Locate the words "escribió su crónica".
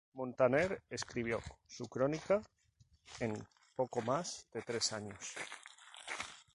0.89-2.41